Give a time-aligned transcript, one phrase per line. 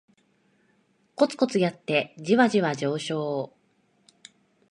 [1.13, 3.53] コツコツやってジワジワ上昇